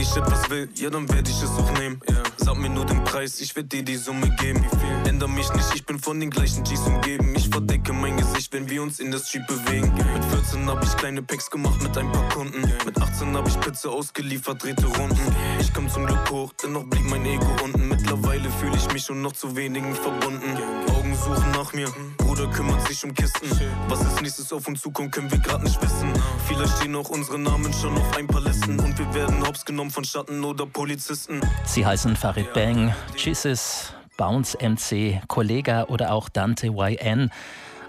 ich 0.00 0.16
etwas 0.16 0.48
will, 0.50 0.68
ja, 0.74 0.90
dann 0.90 1.08
werde 1.08 1.30
ich 1.30 1.42
es 1.42 1.50
auch 1.50 1.70
nehmen. 1.78 2.00
Yeah. 2.08 2.22
Sag 2.38 2.56
mir 2.56 2.70
nur 2.70 2.86
den 2.86 3.04
Preis, 3.04 3.40
ich 3.40 3.54
werde 3.54 3.68
dir 3.68 3.82
die 3.82 3.96
Summe 3.96 4.34
geben. 4.36 4.64
Änder 5.06 5.28
mich 5.28 5.52
nicht, 5.52 5.74
ich 5.74 5.84
bin 5.84 5.98
von 5.98 6.18
den 6.18 6.30
gleichen 6.30 6.64
Gs 6.64 6.80
umgeben. 6.86 7.34
Ich 7.36 7.48
verdecke 7.48 7.92
mein 7.92 8.16
Gesicht, 8.16 8.52
wenn 8.52 8.68
wir 8.68 8.82
uns 8.82 8.98
in 8.98 9.10
das 9.10 9.32
Jeep 9.32 9.46
bewegen. 9.46 9.92
Mit 9.94 10.24
14 10.24 10.66
hab 10.68 10.82
ich 10.82 10.96
kleine 10.96 11.22
Packs 11.22 11.50
gemacht 11.50 11.82
mit 11.82 11.96
ein 11.98 12.10
paar 12.10 12.28
Kunden. 12.30 12.62
Mit 12.86 13.00
18 13.00 13.36
hab 13.36 13.46
ich 13.46 13.60
Pizza 13.60 13.90
ausgeliefert, 13.90 14.62
drehte 14.62 14.86
Runden. 14.86 15.36
Ich 15.60 15.72
komm 15.74 15.88
zum 15.88 16.06
Glück 16.06 16.30
hoch, 16.30 16.52
dennoch 16.62 16.84
blieb 16.84 17.08
mein 17.10 17.26
Ego 17.26 17.46
unten. 17.62 17.88
Mittlerweile 17.88 18.50
fühle 18.50 18.76
ich 18.76 18.92
mich 18.92 19.04
schon 19.04 19.20
noch 19.20 19.32
zu 19.32 19.54
wenigen 19.54 19.94
verbunden. 19.94 20.56
Augen 20.96 21.14
suchen 21.14 21.50
nach 21.52 21.72
mir, 21.72 21.92
Bruder 22.40 22.52
kümmert 22.52 22.88
sich 22.88 23.04
um 23.04 23.12
Kisten. 23.12 23.50
Was 23.88 24.00
als 24.00 24.20
nächstes 24.22 24.50
auf 24.50 24.66
uns 24.66 24.80
zukommt, 24.80 25.12
können 25.12 25.30
wir 25.30 25.38
grad 25.38 25.62
nicht 25.62 25.80
wissen. 25.82 26.10
Vielleicht 26.48 26.74
stehen 26.78 26.96
auch 26.96 27.10
unsere 27.10 27.38
Namen 27.38 27.70
schon 27.74 27.94
auf 27.98 28.16
ein 28.16 28.26
paar 28.26 28.40
Listen 28.40 28.80
und 28.80 28.98
wir 28.98 29.12
werden 29.12 29.46
hops 29.46 29.62
genommen 29.62 29.90
von 29.90 30.04
Schatten 30.04 30.42
oder 30.42 30.64
Polizisten. 30.64 31.42
Sie 31.64 31.84
heißen 31.84 32.16
Farid 32.16 32.50
Bang, 32.54 32.94
Jesus, 33.14 33.92
Bounce 34.16 34.56
MC, 34.58 35.20
Kollega 35.28 35.84
oder 35.84 36.12
auch 36.12 36.30
Dante 36.30 36.68
YN. 36.68 37.30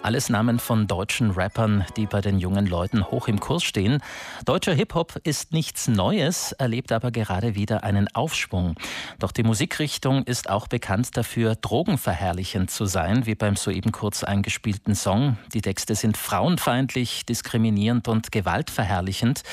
Alles 0.04 0.30
Namen 0.30 0.58
von 0.58 0.88
deutschen 0.88 1.30
Rappern, 1.30 1.86
die 1.96 2.08
bei 2.08 2.22
den 2.22 2.40
jungen 2.40 2.66
Leuten 2.66 3.06
hoch 3.12 3.28
im 3.28 3.40
Kurs 3.40 3.64
stehen. 3.64 4.02
Deutscher 4.46 4.74
Hip-Hop 4.74 5.20
ist 5.24 5.54
nichts 5.54 5.88
Neues, 5.88 6.54
erlebt 6.54 6.92
aber 6.92 7.12
gerade 7.12 7.54
wieder 7.54 7.84
einen 7.84 8.08
Aufschwung. 8.16 8.76
Doch 9.20 9.32
die 9.32 9.44
Musikrichtung 9.44 10.24
ist 10.24 10.50
auch 10.50 10.68
bekannt 10.68 11.16
dafür, 11.18 11.56
drogenverherrlichend 11.56 12.72
zu 12.72 12.86
sein, 12.86 13.28
wie 13.28 13.36
beim 13.36 13.56
soeben 13.56 13.92
kurz 13.92 14.24
eingespielten 14.24 14.96
Song. 14.96 15.38
Die 15.54 15.62
Texte 15.62 15.94
sind 15.94 16.18
frauenfeindlich, 16.18 17.28
diskriminierend 17.28 18.08
und 18.08 18.32
gewaltverherrlichend. 18.32 19.44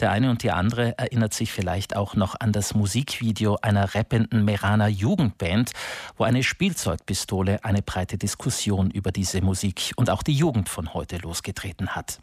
Der 0.00 0.10
eine 0.10 0.30
und 0.30 0.42
die 0.42 0.52
andere 0.52 0.96
erinnert 0.96 1.34
sich 1.34 1.52
vielleicht 1.52 1.94
auch 1.94 2.14
noch 2.14 2.34
an 2.40 2.52
das 2.52 2.74
Musikvideo 2.74 3.58
einer 3.60 3.94
rappenden 3.94 4.46
Meraner 4.46 4.88
Jugendband, 4.88 5.72
wo 6.16 6.24
eine 6.24 6.42
Spielzeugpistole 6.42 7.62
eine 7.62 7.82
breite 7.82 8.16
Diskussion 8.16 8.90
über 8.90 9.12
diese 9.12 9.42
Musik 9.42 9.92
und 9.98 10.10
auch 10.10 10.22
die 10.22 10.32
Jugend 10.32 10.68
von 10.68 10.94
heute 10.94 11.18
losgetreten 11.18 11.96
hat. 11.96 12.20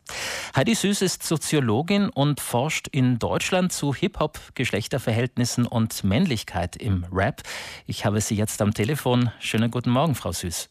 Heidi 0.56 0.74
Süß 0.74 1.02
ist 1.02 1.24
Soziologin 1.24 2.10
und 2.10 2.40
forscht 2.40 2.88
in 2.88 3.20
Deutschland 3.20 3.74
zu 3.74 3.94
Hip-Hop, 3.94 4.40
Geschlechterverhältnissen 4.56 5.68
und 5.68 6.06
Männlichkeit 6.06 6.78
im 6.78 7.06
Rap. 7.12 7.42
Ich 7.86 8.06
habe 8.06 8.22
sie 8.22 8.36
jetzt 8.36 8.62
am 8.62 8.74
Telefon. 8.74 9.30
Schönen 9.40 9.72
guten 9.72 9.90
Morgen, 9.90 10.16
Frau 10.16 10.32
Süß. 10.32 10.70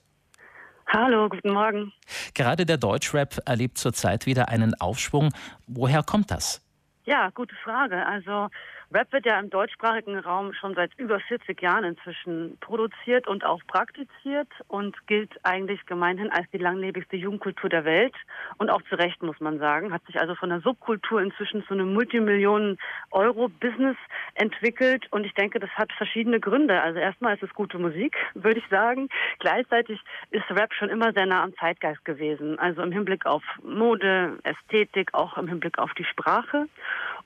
Hallo, 0.87 1.29
guten 1.29 1.53
Morgen. 1.53 1.93
Gerade 2.33 2.65
der 2.65 2.79
Deutschrap 2.79 3.39
erlebt 3.45 3.77
zurzeit 3.77 4.25
wieder 4.25 4.49
einen 4.49 4.73
Aufschwung. 4.81 5.29
Woher 5.67 6.03
kommt 6.03 6.31
das? 6.31 6.63
Ja, 7.05 7.29
gute 7.35 7.55
Frage. 7.57 8.07
Also 8.07 8.49
Rap 8.95 9.13
wird 9.13 9.27
ja 9.27 9.41
im 9.41 9.51
deutschsprachigen 9.51 10.17
Raum 10.21 10.53
schon 10.53 10.77
seit 10.77 10.93
über 10.99 11.19
40 11.19 11.61
Jahren 11.61 11.83
inzwischen 11.83 12.57
produziert 12.61 13.27
und 13.27 13.45
auch 13.45 13.61
praktiziert 13.67 14.47
und 14.69 14.95
gilt 15.09 15.33
eigentlich 15.43 15.85
gemeinhin 15.87 16.31
als 16.31 16.49
die 16.53 16.59
langlebigste 16.59 17.17
Jugendkultur 17.17 17.69
der 17.69 17.85
Welt. 17.85 18.15
Und 18.59 18.71
auch 18.71 18.83
zu 18.83 18.95
Recht, 18.95 19.21
muss 19.21 19.41
man 19.41 19.59
sagen. 19.59 19.93
Hat 19.93 20.07
sich 20.07 20.21
also 20.21 20.37
von 20.37 20.51
der 20.51 20.61
Subkultur 20.61 21.21
inzwischen 21.21 21.67
zu 21.67 21.75
einem 21.75 21.93
Multimillionen-Euro-Business 21.93 23.97
entwickelt. 24.35 25.09
Und 25.11 25.27
ich 25.27 25.35
denke, 25.35 25.59
das 25.59 25.71
hat 25.71 25.91
verschiedene 25.95 26.39
Gründe. 26.39 26.81
Also 26.81 27.01
erstmal 27.01 27.35
ist 27.35 27.43
es 27.43 27.53
gute 27.53 27.81
Musik, 27.81 28.15
würde 28.35 28.61
ich 28.61 28.69
sagen. 28.69 29.09
Gleichzeitig 29.41 30.01
ist 30.31 30.49
Rap 30.51 30.73
schon 30.73 30.89
immer 30.89 31.13
sehr 31.13 31.27
nah 31.27 31.43
am 31.43 31.57
Zeitgeist 31.57 32.05
gewesen. 32.05 32.61
Also 32.61 32.81
im 32.83 32.93
Hinblick 32.93 33.27
auf 33.27 33.43
Mode, 33.65 34.39
Ästhetik, 34.45 35.13
auch 35.15 35.37
im 35.37 35.49
Hinblick 35.49 35.81
auf 35.81 35.93
die 35.95 36.05
Sprache. 36.05 36.69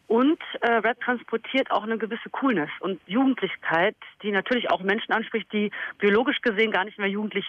Und 0.09 0.39
äh, 0.63 0.73
Rap 0.73 0.99
transportiert 1.03 1.71
auch 1.71 1.83
eine 1.83 1.99
gewisse 1.99 2.31
Coolness 2.31 2.71
und 2.81 2.99
Jugendlichkeit, 3.07 3.95
die 4.23 4.31
natürlich 4.31 4.71
auch 4.71 4.81
Menschen 4.81 5.13
anspricht, 5.13 5.53
die 5.53 5.71
biologisch 5.99 6.41
gesehen 6.41 6.73
gar 6.73 6.87
nicht 6.87 6.99
mehr 6.99 7.09
jugendlich 7.09 7.45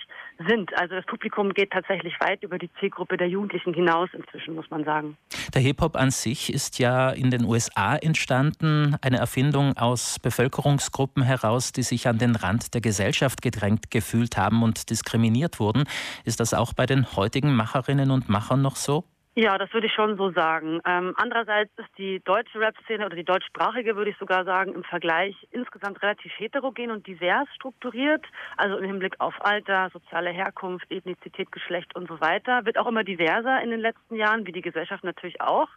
sind. 0.45 0.77
Also 0.77 0.95
das 0.95 1.05
Publikum 1.05 1.53
geht 1.53 1.71
tatsächlich 1.71 2.19
weit 2.19 2.43
über 2.43 2.57
die 2.57 2.69
Zielgruppe 2.81 3.15
der 3.15 3.29
Jugendlichen 3.29 3.73
hinaus 3.73 4.09
inzwischen, 4.11 4.55
muss 4.55 4.69
man 4.69 4.83
sagen. 4.83 5.15
Der 5.53 5.61
Hip-Hop 5.61 5.95
an 5.95 6.11
sich 6.11 6.53
ist 6.53 6.79
ja 6.79 7.11
in 7.11 7.31
den 7.31 7.45
USA 7.45 7.95
entstanden, 7.95 8.97
eine 9.01 9.19
Erfindung 9.19 9.77
aus 9.77 10.19
Bevölkerungsgruppen 10.19 11.23
heraus, 11.23 11.71
die 11.71 11.83
sich 11.83 12.09
an 12.09 12.17
den 12.17 12.35
Rand 12.35 12.73
der 12.73 12.81
Gesellschaft 12.81 13.41
gedrängt 13.41 13.89
gefühlt 13.89 14.35
haben 14.35 14.63
und 14.63 14.89
diskriminiert 14.89 15.61
wurden. 15.61 15.85
Ist 16.25 16.41
das 16.41 16.53
auch 16.53 16.73
bei 16.73 16.85
den 16.85 17.15
heutigen 17.15 17.55
Macherinnen 17.55 18.11
und 18.11 18.27
Machern 18.27 18.61
noch 18.61 18.75
so? 18.75 19.05
Ja, 19.41 19.57
das 19.57 19.71
würde 19.71 19.87
ich 19.87 19.93
schon 19.93 20.17
so 20.17 20.31
sagen. 20.31 20.81
Ähm, 20.85 21.13
andererseits 21.15 21.71
ist 21.77 21.87
die 21.97 22.19
deutsche 22.25 22.59
Rap-Szene 22.59 23.05
oder 23.05 23.15
die 23.15 23.23
deutschsprachige, 23.23 23.95
würde 23.95 24.11
ich 24.11 24.17
sogar 24.17 24.43
sagen, 24.43 24.73
im 24.73 24.83
Vergleich 24.83 25.33
insgesamt 25.51 26.01
relativ 26.03 26.33
heterogen 26.37 26.91
und 26.91 27.07
divers 27.07 27.47
strukturiert. 27.55 28.25
Also 28.57 28.77
im 28.77 28.83
Hinblick 28.83 29.15
auf 29.19 29.33
Alter, 29.39 29.91
soziale 29.93 30.31
Herkunft, 30.31 30.91
Ethnizität, 30.91 31.53
Geschlecht 31.53 31.95
und 31.95 32.09
so 32.09 32.19
weiter. 32.19 32.65
Wird 32.65 32.77
auch 32.77 32.87
immer 32.87 33.05
diverser 33.05 33.61
in 33.61 33.69
den 33.69 33.79
letzten 33.79 34.15
Jahren, 34.15 34.45
wie 34.45 34.51
die 34.51 34.61
Gesellschaft 34.61 35.05
natürlich 35.05 35.39
auch. 35.39 35.69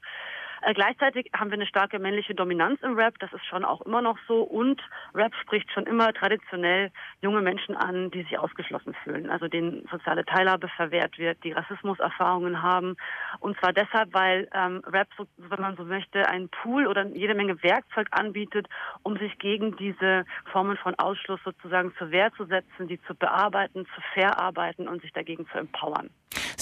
Äh, 0.62 0.74
gleichzeitig 0.74 1.28
haben 1.36 1.50
wir 1.50 1.58
eine 1.58 1.66
starke 1.66 1.98
männliche 1.98 2.34
Dominanz 2.34 2.80
im 2.82 2.96
Rap, 2.96 3.18
das 3.18 3.32
ist 3.32 3.44
schon 3.46 3.64
auch 3.64 3.80
immer 3.82 4.00
noch 4.00 4.16
so. 4.28 4.42
Und 4.42 4.80
Rap 5.12 5.34
spricht 5.42 5.70
schon 5.72 5.86
immer 5.86 6.12
traditionell 6.12 6.92
junge 7.20 7.40
Menschen 7.40 7.74
an, 7.76 8.12
die 8.12 8.22
sich 8.22 8.38
ausgeschlossen 8.38 8.94
fühlen, 9.02 9.28
also 9.28 9.48
denen 9.48 9.86
soziale 9.90 10.24
Teilhabe 10.24 10.68
verwehrt 10.68 11.18
wird, 11.18 11.42
die 11.42 11.52
Rassismuserfahrungen 11.52 12.62
haben. 12.62 12.96
Und 13.40 13.58
zwar 13.58 13.72
deshalb, 13.72 14.14
weil 14.14 14.48
ähm, 14.54 14.82
Rap, 14.86 15.08
so, 15.18 15.26
wenn 15.36 15.60
man 15.60 15.76
so 15.76 15.84
möchte, 15.84 16.28
einen 16.28 16.48
Pool 16.48 16.86
oder 16.86 17.06
jede 17.06 17.34
Menge 17.34 17.60
Werkzeug 17.62 18.06
anbietet, 18.12 18.68
um 19.02 19.16
sich 19.18 19.36
gegen 19.38 19.76
diese 19.76 20.24
Formen 20.52 20.76
von 20.76 20.94
Ausschluss 20.94 21.40
sozusagen 21.44 21.92
zur 21.98 22.12
Wehr 22.12 22.32
zu 22.34 22.44
setzen, 22.44 22.86
die 22.86 23.02
zu 23.02 23.16
bearbeiten, 23.16 23.84
zu 23.96 24.00
verarbeiten 24.14 24.86
und 24.86 25.02
sich 25.02 25.12
dagegen 25.12 25.46
zu 25.48 25.58
empowern. 25.58 26.10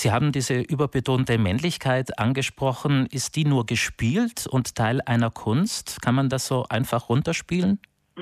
Sie 0.00 0.12
haben 0.12 0.32
diese 0.32 0.58
überbetonte 0.58 1.36
Männlichkeit 1.36 2.18
angesprochen. 2.18 3.06
Ist 3.10 3.36
die 3.36 3.44
nur 3.44 3.66
gespielt 3.66 4.46
und 4.46 4.74
Teil 4.74 5.02
einer 5.04 5.30
Kunst? 5.30 6.00
Kann 6.00 6.14
man 6.14 6.30
das 6.30 6.46
so 6.46 6.64
einfach 6.70 7.10
runterspielen? 7.10 7.78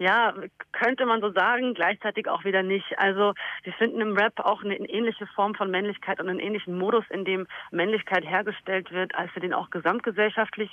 Ja, 0.00 0.32
könnte 0.72 1.04
man 1.04 1.20
so 1.20 1.30
sagen, 1.30 1.74
gleichzeitig 1.74 2.26
auch 2.26 2.44
wieder 2.44 2.62
nicht. 2.62 2.98
Also 2.98 3.34
wir 3.64 3.72
finden 3.74 4.00
im 4.00 4.16
Rap 4.16 4.40
auch 4.40 4.64
eine, 4.64 4.76
ähnliche 4.76 5.26
Form 5.26 5.54
von 5.54 5.70
Männlichkeit 5.70 6.18
und 6.20 6.30
einen 6.30 6.38
ähnlichen 6.38 6.78
Modus, 6.78 7.04
in 7.10 7.26
dem 7.26 7.46
Männlichkeit 7.70 8.24
hergestellt 8.24 8.90
wird, 8.92 9.14
als 9.14 9.30
wir 9.34 9.42
den 9.42 9.52
auch 9.52 9.68
gesamtgesellschaftlich 9.68 10.70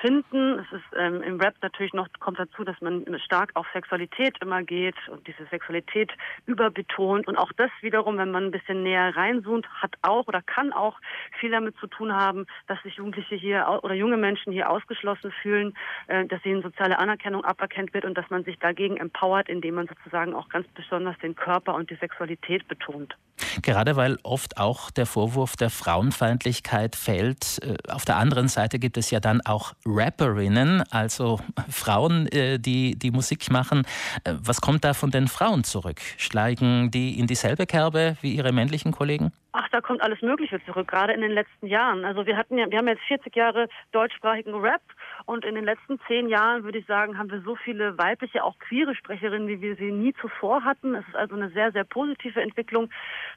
finden. 0.00 0.58
Es 0.58 0.72
ist 0.72 0.98
ähm, 0.98 1.22
im 1.22 1.40
Rap 1.40 1.54
natürlich 1.62 1.92
noch, 1.92 2.08
kommt 2.18 2.40
dazu, 2.40 2.64
dass 2.64 2.80
man 2.80 3.04
stark 3.24 3.52
auf 3.54 3.64
Sexualität 3.72 4.38
immer 4.42 4.64
geht 4.64 4.96
und 5.06 5.24
diese 5.28 5.46
Sexualität 5.52 6.10
überbetont. 6.46 7.28
Und 7.28 7.36
auch 7.36 7.52
das 7.56 7.70
wiederum, 7.80 8.18
wenn 8.18 8.32
man 8.32 8.46
ein 8.46 8.50
bisschen 8.50 8.82
näher 8.82 9.16
reinzoomt, 9.16 9.68
hat 9.80 9.92
auch 10.02 10.26
oder 10.26 10.42
kann 10.42 10.72
auch 10.72 10.98
viel 11.38 11.52
damit 11.52 11.76
zu 11.76 11.86
tun 11.86 12.12
haben, 12.12 12.44
dass 12.66 12.82
sich 12.82 12.96
Jugendliche 12.96 13.36
hier 13.36 13.80
oder 13.84 13.94
junge 13.94 14.16
Menschen 14.16 14.52
hier 14.52 14.68
ausgeschlossen 14.68 15.30
fühlen, 15.42 15.76
äh, 16.08 16.26
dass 16.26 16.44
ihnen 16.44 16.62
soziale 16.62 16.98
Anerkennung 16.98 17.44
aberkannt 17.44 17.94
wird 17.94 18.04
und 18.04 18.18
dass 18.18 18.28
man 18.30 18.42
sich 18.42 18.58
dagegen 18.64 18.96
empowert, 18.96 19.48
indem 19.48 19.74
man 19.74 19.86
sozusagen 19.86 20.34
auch 20.34 20.48
ganz 20.48 20.66
besonders 20.68 21.16
den 21.18 21.34
Körper 21.34 21.74
und 21.74 21.90
die 21.90 21.96
Sexualität 21.96 22.66
betont. 22.66 23.14
Gerade 23.62 23.96
weil 23.96 24.16
oft 24.22 24.58
auch 24.58 24.90
der 24.90 25.06
Vorwurf 25.06 25.56
der 25.56 25.70
Frauenfeindlichkeit 25.70 26.96
fällt. 26.96 27.60
Äh, 27.62 27.76
auf 27.90 28.04
der 28.04 28.16
anderen 28.16 28.48
Seite 28.48 28.78
gibt 28.78 28.96
es 28.96 29.10
ja 29.10 29.20
dann 29.20 29.40
auch 29.44 29.72
Rapperinnen, 29.84 30.82
also 30.90 31.40
Frauen, 31.68 32.26
äh, 32.28 32.58
die 32.58 32.96
die 32.96 33.10
Musik 33.10 33.50
machen. 33.50 33.82
Äh, 34.24 34.34
was 34.40 34.60
kommt 34.60 34.84
da 34.84 34.94
von 34.94 35.10
den 35.10 35.28
Frauen 35.28 35.64
zurück? 35.64 36.00
Schlagen 36.16 36.90
die 36.90 37.18
in 37.18 37.26
dieselbe 37.26 37.66
Kerbe 37.66 38.16
wie 38.22 38.34
ihre 38.34 38.52
männlichen 38.52 38.92
Kollegen? 38.92 39.32
Ach, 39.52 39.68
da 39.70 39.80
kommt 39.80 40.02
alles 40.02 40.20
Mögliche 40.22 40.60
zurück, 40.64 40.88
gerade 40.88 41.12
in 41.12 41.20
den 41.20 41.32
letzten 41.32 41.66
Jahren. 41.66 42.04
Also 42.04 42.26
wir 42.26 42.36
hatten 42.36 42.58
ja, 42.58 42.70
wir 42.70 42.78
haben 42.78 42.88
jetzt 42.88 43.02
40 43.06 43.34
Jahre 43.36 43.68
deutschsprachigen 43.92 44.54
Rap 44.54 44.82
und 45.26 45.44
in 45.44 45.54
den 45.54 45.64
letzten 45.64 45.98
zehn 46.06 46.28
Jahren 46.28 46.64
würde 46.64 46.78
ich 46.78 46.86
sagen, 46.86 47.18
haben 47.18 47.30
wir 47.30 47.40
so 47.42 47.56
viele 47.56 47.96
weibliche, 47.98 48.44
auch 48.44 48.58
queere 48.58 48.94
Sprecherinnen, 48.94 49.48
wie 49.48 49.60
wir 49.60 49.76
sie 49.76 49.90
nie 49.90 50.14
zuvor 50.20 50.64
hatten. 50.64 50.94
Es 50.94 51.06
ist 51.08 51.16
also 51.16 51.34
eine 51.34 51.50
sehr, 51.50 51.72
sehr 51.72 51.84
positive 51.84 52.40
Entwicklung, 52.40 52.90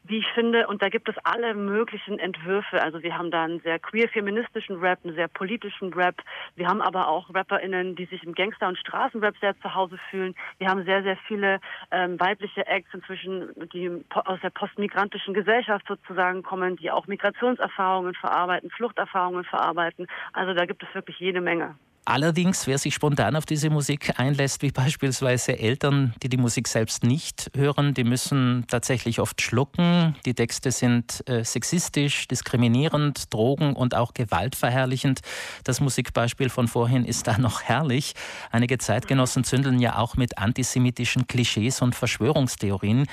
wie 0.04 0.19
ich 0.19 0.28
finde. 0.34 0.68
Und 0.68 0.81
da 0.81 0.89
gibt 0.89 1.10
es 1.10 1.16
alle 1.24 1.54
möglichen 1.54 2.19
Entwürfe. 2.19 2.81
Also 2.81 3.01
wir 3.04 3.18
haben 3.18 3.31
da 3.31 3.44
einen 3.44 3.60
sehr 3.62 3.80
queer-feministischen 3.80 4.78
Rap, 4.78 5.00
einen 5.04 5.16
sehr 5.16 5.28
politischen 5.28 5.94
Rap. 5.94 6.22
Wir 6.56 6.68
haben 6.68 6.81
aber 6.81 7.07
auch 7.07 7.34
RapperInnen, 7.34 7.95
die 7.95 8.06
sich 8.06 8.24
im 8.24 8.33
Gangster- 8.33 8.68
und 8.68 8.78
Straßenrap 8.78 9.36
sehr 9.40 9.57
zu 9.60 9.74
Hause 9.74 9.98
fühlen. 10.10 10.36
Wir 10.57 10.68
haben 10.68 10.83
sehr, 10.86 11.04
sehr 11.04 11.18
viele 11.28 11.60
ähm, 11.92 12.19
weibliche 12.19 12.66
Acts 12.68 12.94
inzwischen, 12.94 13.54
die 13.74 14.04
aus 14.10 14.40
der 14.42 14.50
postmigrantischen 14.50 15.33
Gesellschaft 15.33 15.86
sozusagen 15.88 16.07
sozusagen 16.07 16.44
kommen, 16.44 16.75
die 16.78 16.92
auch 16.92 17.07
Migrationserfahrungen 17.07 18.13
verarbeiten, 18.16 18.69
Fluchterfahrungen 18.72 19.44
verarbeiten. 19.44 20.07
Also 20.33 20.54
da 20.54 20.66
gibt 20.66 20.83
es 20.83 20.94
wirklich 20.94 21.19
jede 21.19 21.42
Menge. 21.42 21.76
Allerdings, 22.09 22.68
wer 22.68 22.77
sich 22.77 22.94
spontan 22.94 23.36
auf 23.36 23.45
diese 23.45 23.69
Musik 23.69 24.18
einlässt, 24.18 24.62
wie 24.62 24.71
beispielsweise 24.71 25.59
Eltern, 25.59 26.13
die 26.24 26.30
die 26.30 26.38
Musik 26.38 26.69
selbst 26.69 27.04
nicht 27.04 27.51
hören, 27.54 27.94
die 27.94 28.06
müssen 28.06 28.63
tatsächlich 28.69 29.19
oft 29.19 29.42
schlucken. 29.42 30.15
Die 30.25 30.33
Texte 30.33 30.71
sind 30.71 31.21
äh, 31.27 31.44
sexistisch, 31.44 32.30
diskriminierend, 32.30 33.33
drogen- 33.33 33.74
und 33.74 33.94
auch 33.94 34.13
gewaltverherrlichend. 34.13 35.19
Das 35.65 35.81
Musikbeispiel 35.81 36.48
von 36.48 36.69
vorhin 36.69 37.04
ist 37.04 37.27
da 37.27 37.38
noch 37.38 37.63
herrlich. 37.63 38.13
Einige 38.51 38.77
Zeitgenossen 38.77 39.44
zündeln 39.44 39.80
ja 39.80 39.98
auch 39.98 40.15
mit 40.15 40.38
antisemitischen 40.38 41.27
Klischees 41.27 41.81
und 41.81 41.94
Verschwörungstheorien. 41.94 43.06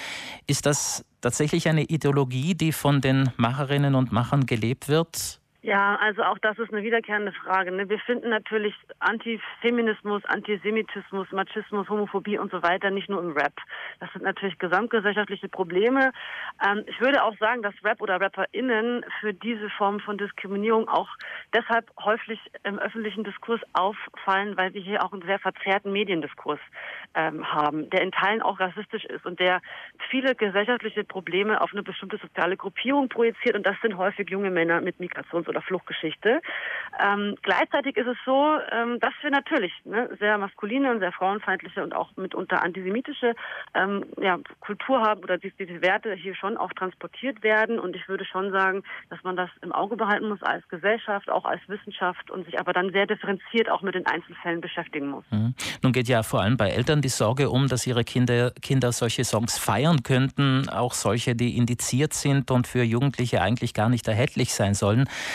Ist 0.46 0.66
das 0.66 1.04
tatsächlich 1.20 1.68
eine 1.68 1.82
Ideologie, 1.82 2.54
die 2.54 2.70
von 2.70 3.00
den 3.00 3.32
Macherinnen 3.38 3.96
und 3.96 4.12
Machern 4.12 4.46
gelebt 4.46 4.86
wird? 4.86 5.40
Ja, 5.64 5.96
also 5.96 6.22
auch 6.24 6.36
das 6.40 6.58
ist 6.58 6.74
eine 6.74 6.82
wiederkehrende 6.82 7.32
Frage. 7.32 7.72
Ne? 7.72 7.88
Wir 7.88 7.98
finden 8.00 8.28
natürlich 8.28 8.74
Antifeminismus, 8.98 10.22
Antisemitismus, 10.26 11.32
Machismus, 11.32 11.88
Homophobie 11.88 12.36
und 12.36 12.50
so 12.50 12.62
weiter 12.62 12.90
nicht 12.90 13.08
nur 13.08 13.22
im 13.22 13.32
Rap. 13.32 13.54
Das 13.98 14.12
sind 14.12 14.24
natürlich 14.24 14.58
gesamtgesellschaftliche 14.58 15.48
Probleme. 15.48 16.12
Ähm, 16.62 16.84
ich 16.86 17.00
würde 17.00 17.24
auch 17.24 17.34
sagen, 17.38 17.62
dass 17.62 17.72
Rap 17.82 18.02
oder 18.02 18.20
RapperInnen 18.20 19.06
für 19.20 19.32
diese 19.32 19.70
Form 19.70 20.00
von 20.00 20.18
Diskriminierung 20.18 20.86
auch 20.86 21.08
deshalb 21.54 21.90
häufig 21.98 22.38
im 22.64 22.78
öffentlichen 22.78 23.24
Diskurs 23.24 23.62
auffallen, 23.72 24.58
weil 24.58 24.74
wir 24.74 24.82
hier 24.82 25.02
auch 25.02 25.14
einen 25.14 25.22
sehr 25.22 25.38
verzerrten 25.38 25.92
Mediendiskurs 25.92 26.60
ähm, 27.14 27.50
haben, 27.50 27.88
der 27.88 28.02
in 28.02 28.12
Teilen 28.12 28.42
auch 28.42 28.60
rassistisch 28.60 29.06
ist 29.06 29.24
und 29.24 29.40
der 29.40 29.62
viele 30.10 30.34
gesellschaftliche 30.34 31.04
Probleme 31.04 31.62
auf 31.62 31.72
eine 31.72 31.82
bestimmte 31.82 32.18
soziale 32.18 32.58
Gruppierung 32.58 33.08
projiziert. 33.08 33.56
Und 33.56 33.64
das 33.64 33.76
sind 33.80 33.96
häufig 33.96 34.28
junge 34.28 34.50
Männer 34.50 34.82
mit 34.82 35.00
Migrations- 35.00 35.53
oder 35.54 35.62
Fluchtgeschichte. 35.62 36.40
Ähm, 37.00 37.36
gleichzeitig 37.42 37.96
ist 37.96 38.06
es 38.06 38.16
so, 38.24 38.58
ähm, 38.70 39.00
dass 39.00 39.12
wir 39.22 39.30
natürlich 39.30 39.72
ne, 39.84 40.08
sehr 40.20 40.38
maskuline 40.38 40.90
und 40.90 41.00
sehr 41.00 41.12
frauenfeindliche 41.12 41.82
und 41.82 41.94
auch 41.94 42.10
mitunter 42.16 42.62
antisemitische 42.62 43.34
ähm, 43.74 44.04
ja, 44.20 44.38
Kultur 44.60 45.00
haben 45.00 45.22
oder 45.22 45.38
die, 45.38 45.52
diese 45.58 45.82
Werte 45.82 46.14
hier 46.14 46.34
schon 46.34 46.56
auch 46.56 46.72
transportiert 46.72 47.42
werden. 47.42 47.78
Und 47.78 47.96
ich 47.96 48.08
würde 48.08 48.24
schon 48.24 48.52
sagen, 48.52 48.82
dass 49.10 49.22
man 49.24 49.36
das 49.36 49.50
im 49.62 49.72
Auge 49.72 49.96
behalten 49.96 50.28
muss 50.28 50.42
als 50.42 50.66
Gesellschaft, 50.68 51.30
auch 51.30 51.44
als 51.44 51.60
Wissenschaft 51.68 52.30
und 52.30 52.44
sich 52.44 52.58
aber 52.60 52.72
dann 52.72 52.92
sehr 52.92 53.06
differenziert 53.06 53.68
auch 53.70 53.82
mit 53.82 53.94
den 53.94 54.06
Einzelfällen 54.06 54.60
beschäftigen 54.60 55.08
muss. 55.08 55.24
Mhm. 55.30 55.54
Nun 55.82 55.92
geht 55.92 56.08
ja 56.08 56.22
vor 56.22 56.42
allem 56.42 56.56
bei 56.56 56.70
Eltern 56.70 57.00
die 57.00 57.08
Sorge 57.08 57.50
um, 57.50 57.68
dass 57.68 57.86
ihre 57.86 58.04
Kinder, 58.04 58.52
Kinder 58.62 58.92
solche 58.92 59.24
Songs 59.24 59.58
feiern 59.58 60.02
könnten, 60.02 60.68
auch 60.68 60.94
solche, 60.94 61.34
die 61.34 61.56
indiziert 61.56 62.12
sind 62.14 62.50
und 62.50 62.66
für 62.66 62.82
Jugendliche 62.82 63.42
eigentlich 63.42 63.74
gar 63.74 63.88
nicht 63.88 64.06
erhältlich 64.08 64.54
sein 64.54 64.74
sollen. 64.74 65.08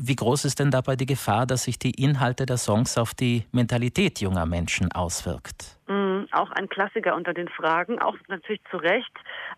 Wie 0.00 0.14
groß 0.14 0.44
ist 0.44 0.60
denn 0.60 0.70
dabei 0.70 0.94
die 0.94 1.06
Gefahr, 1.06 1.44
dass 1.44 1.64
sich 1.64 1.78
die 1.78 1.90
Inhalte 1.90 2.46
der 2.46 2.56
Songs 2.56 2.96
auf 2.96 3.14
die 3.14 3.44
Mentalität 3.50 4.20
junger 4.20 4.46
Menschen 4.46 4.92
auswirkt? 4.92 5.78
Mhm, 5.88 6.28
auch 6.32 6.50
ein 6.50 6.68
Klassiker 6.68 7.16
unter 7.16 7.32
den 7.32 7.48
Fragen, 7.48 7.98
auch 7.98 8.14
natürlich 8.28 8.60
zu 8.70 8.76
Recht. 8.76 9.10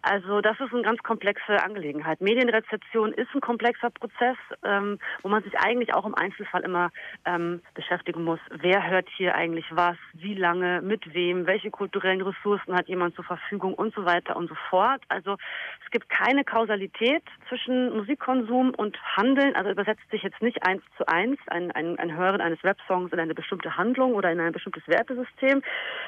Also 0.03 0.41
das 0.41 0.59
ist 0.61 0.73
eine 0.73 0.83
ganz 0.83 1.03
komplexe 1.03 1.63
Angelegenheit. 1.63 2.21
Medienrezeption 2.21 3.13
ist 3.13 3.29
ein 3.35 3.41
komplexer 3.41 3.91
Prozess, 3.91 4.37
ähm, 4.65 4.99
wo 5.23 5.29
man 5.29 5.43
sich 5.43 5.59
eigentlich 5.59 5.93
auch 5.93 6.07
im 6.07 6.15
Einzelfall 6.15 6.63
immer 6.63 6.91
ähm, 7.25 7.61
beschäftigen 7.75 8.23
muss. 8.23 8.39
Wer 8.51 8.89
hört 8.89 9.09
hier 9.17 9.35
eigentlich 9.35 9.67
was? 9.71 9.97
Wie 10.15 10.35
lange? 10.35 10.81
Mit 10.83 11.13
wem? 11.13 11.47
Welche 11.47 11.71
kulturellen 11.71 12.23
Ressourcen 12.23 12.75
hat 12.75 12.89
jemand 12.89 13.17
zur 13.17 13.25
Verfügung? 13.25 13.75
Und 13.75 13.93
so 13.95 14.05
weiter 14.05 14.37
und 14.37 14.49
so 14.49 14.55
fort. 14.71 15.03
Also 15.09 15.37
es 15.85 15.91
gibt 15.91 16.09
keine 16.09 16.45
Kausalität 16.45 17.25
zwischen 17.49 17.97
Musikkonsum 17.97 18.71
und 18.77 18.97
Handeln. 19.17 19.57
Also 19.57 19.71
übersetzt 19.71 20.09
sich 20.13 20.23
jetzt 20.31 20.43
nicht 20.43 20.63
eins 20.63 20.83
zu 20.97 21.07
eins 21.07 21.39
ein, 21.49 21.71
ein, 21.73 21.99
ein 21.99 22.17
Hören 22.17 22.41
eines 22.41 22.63
Rap-Songs 22.63 23.13
in 23.13 23.21
eine 23.21 23.35
bestimmte 23.35 23.77
Handlung 23.77 24.15
oder 24.15 24.31
in 24.31 24.41
ein 24.41 24.53
bestimmtes 24.53 24.87
Wertesystem. 24.87 25.63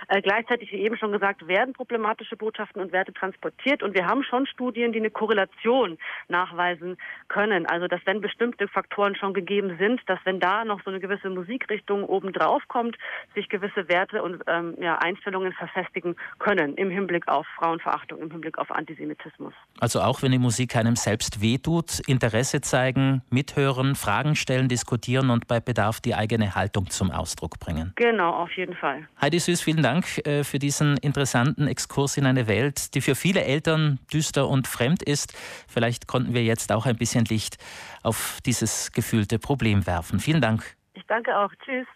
Äh, 0.08 0.22
gleichzeitig, 0.22 0.70
wie 0.72 0.76
eben 0.76 0.96
schon 0.96 1.12
gesagt, 1.12 1.46
werden 1.48 1.74
problematische 1.74 2.36
Botschaften 2.36 2.80
und 2.80 2.92
Werte 2.92 3.12
transportiert 3.12 3.82
und 3.82 3.94
wir 3.94 4.06
haben 4.06 4.22
schon 4.22 4.46
Studien, 4.46 4.92
die 4.92 5.00
eine 5.00 5.10
Korrelation 5.10 5.98
nachweisen 6.28 6.96
können. 7.28 7.66
Also, 7.66 7.88
dass 7.88 8.00
wenn 8.04 8.20
bestimmte 8.20 8.68
Faktoren 8.68 9.16
schon 9.16 9.34
gegeben 9.34 9.76
sind, 9.78 10.00
dass 10.06 10.18
wenn 10.24 10.40
da 10.40 10.64
noch 10.64 10.82
so 10.84 10.90
eine 10.90 11.00
gewisse 11.00 11.30
Musikrichtung 11.30 12.04
obendrauf 12.04 12.62
kommt, 12.68 12.96
sich 13.34 13.48
gewisse 13.48 13.88
Werte 13.88 14.22
und 14.22 14.42
ähm, 14.46 14.76
ja, 14.80 14.98
Einstellungen 14.98 15.52
verfestigen 15.52 16.16
können 16.38 16.74
im 16.76 16.90
Hinblick 16.90 17.28
auf 17.28 17.46
Frauenverachtung, 17.56 18.20
im 18.20 18.30
Hinblick 18.30 18.58
auf 18.58 18.70
Antisemitismus. 18.70 19.54
Also 19.80 20.00
auch 20.00 20.22
wenn 20.22 20.32
die 20.32 20.38
Musik 20.38 20.76
einem 20.76 20.96
selbst 20.96 21.40
wehtut, 21.40 22.00
Interesse 22.06 22.60
zeigen, 22.60 23.22
mithören, 23.30 23.94
Fragen 24.02 24.34
stellen, 24.34 24.68
diskutieren 24.68 25.30
und 25.30 25.46
bei 25.46 25.60
Bedarf 25.60 26.00
die 26.00 26.14
eigene 26.14 26.54
Haltung 26.54 26.90
zum 26.90 27.10
Ausdruck 27.10 27.60
bringen. 27.60 27.92
Genau, 27.94 28.30
auf 28.30 28.50
jeden 28.56 28.74
Fall. 28.74 29.06
Heidi 29.20 29.38
Süß, 29.38 29.62
vielen 29.62 29.82
Dank 29.82 30.26
äh, 30.26 30.42
für 30.42 30.58
diesen 30.58 30.96
interessanten 30.96 31.68
Exkurs 31.68 32.16
in 32.16 32.26
eine 32.26 32.48
Welt, 32.48 32.94
die 32.94 33.00
für 33.00 33.14
viele 33.14 33.44
Eltern 33.44 34.00
düster 34.12 34.48
und 34.48 34.66
fremd 34.66 35.02
ist. 35.02 35.32
Vielleicht 35.68 36.08
konnten 36.08 36.34
wir 36.34 36.42
jetzt 36.42 36.72
auch 36.72 36.86
ein 36.86 36.96
bisschen 36.96 37.24
Licht 37.26 37.58
auf 38.02 38.40
dieses 38.44 38.90
gefühlte 38.92 39.38
Problem 39.38 39.86
werfen. 39.86 40.18
Vielen 40.18 40.40
Dank. 40.40 40.64
Ich 40.94 41.04
danke 41.06 41.36
auch. 41.36 41.50
Tschüss. 41.64 41.86